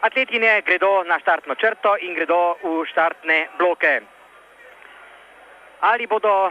[0.00, 4.00] Atletine gredo na štartno črto in gredo v štartne bloke.
[5.84, 6.48] Ali bodo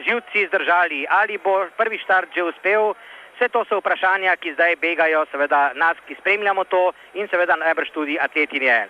[0.00, 2.96] živci zdržali, ali bo prvi štart že uspel,
[3.36, 7.92] vse to so vprašanja, ki zdaj begajo, seveda nas, ki spremljamo to in seveda najbrž
[7.92, 8.88] tudi atletinje.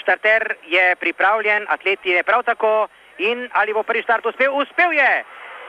[0.00, 2.88] Štarter je pripravljen, atletine prav tako
[3.18, 5.24] in ali bo prvi štart uspel, uspel je.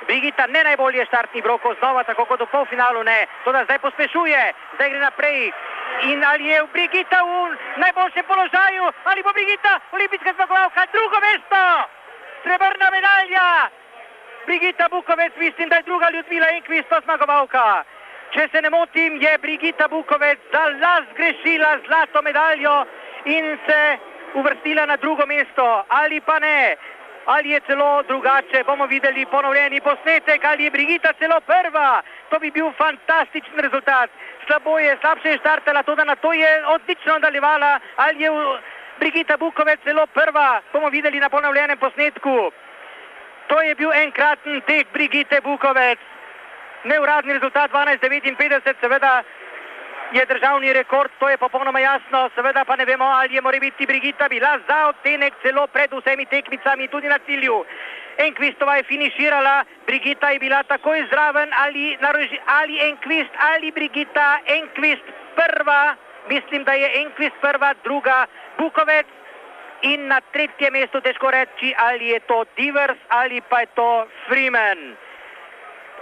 [0.08, 4.54] Brigita ne najbolje štartni broko, znova tako kot v polfinalu ne, to da zdaj pospešuje,
[4.76, 5.52] zdaj gre naprej.
[6.02, 11.64] In ali je Brigita v najboljšem položaju, ali bo Brigita olimpijska zmagovalka, drugo mesto,
[12.44, 13.70] srebrna medalja.
[14.46, 17.84] Brigita Bukovec, mislim, da je druga Ljudmila Enkvista zmagovalka.
[18.34, 22.86] Če se ne motim, je Brigita Bukovec za las grešila zlato medaljo
[23.26, 23.98] in se
[24.34, 26.76] uvrstila na drugo mesto, ali pa ne
[27.26, 28.64] ali je celo drugače.
[28.66, 32.02] Bomo videli ponovljeni posnetek, ali je Brigita celo prva.
[32.30, 34.10] To bi bil fantastičen rezultat.
[34.48, 37.80] Slabo je, slabše je štartala, tudi na to je odlično nadaljevala.
[37.96, 38.32] Ali je
[39.00, 42.52] Brigita Bukovec celo prva, bomo videli na ponovljenem posnetku.
[43.48, 46.00] To je bil enkraten tek Brigite Bukovec.
[46.84, 49.24] Neuradni rezultat 12.59, seveda
[50.14, 53.86] je državni rekord, to je popolnoma jasno, seveda pa ne vemo, ali je mora biti
[53.86, 57.66] Brigita bila za odtenek celo pred vsemi tekmicami tudi na cilju.
[58.18, 65.08] Enkvistova je finiširala, Brigita je bila takoj zraven, ali, naroži, ali Enkvist ali Brigita, Enkvist
[65.36, 65.96] prva,
[66.30, 68.26] mislim, da je Enkvist prva, druga
[68.58, 69.08] Bukovec
[69.82, 74.96] in na tretje mesto težko reči, ali je to Divers ali pa je to Freeman.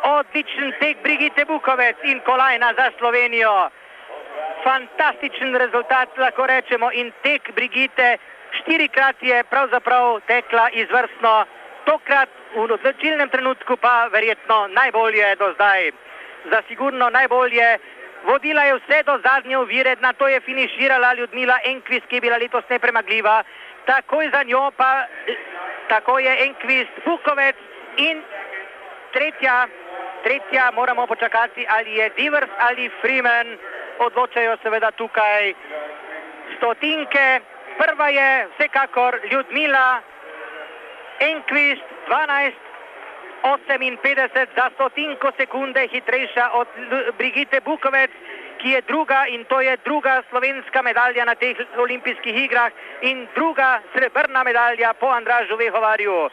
[0.04, 3.70] Odličen tek Brigite Bukovec in kolajna za Slovenijo
[4.64, 8.18] fantastičen rezultat, lahko rečemo, in tek Brigite
[8.62, 11.46] štirikrat je pravzaprav tekla izvrstno,
[11.86, 15.92] tokrat v odločilnem trenutku pa verjetno najbolje do zdaj.
[16.52, 17.78] Za sigurno najbolje.
[18.24, 22.38] Vodila je vse do zadnje ovire, na to je finiširala Ljudmila Enkvist, ki je bila
[22.38, 23.44] letos nepremagljiva,
[23.86, 25.06] takoj za njo pa
[25.88, 27.56] tako je Enkvist Bukovec
[27.98, 28.22] in
[29.14, 29.68] tretja,
[30.24, 33.58] tretja moramo počakati ali je Divers ali Freeman
[34.06, 35.54] odločajo seveda tukaj
[36.58, 37.40] stotinke.
[37.78, 40.02] Prva je vsekakor Ljudmila
[41.20, 46.68] Enkvist 12.58 za stotinko sekunde hitrejša od
[47.18, 48.12] Brigite Bukovec,
[48.62, 53.82] ki je druga in to je druga slovenska medalja na teh olimpijskih igrah in druga
[53.94, 56.30] srebrna medalja po Andražu Vehovarju.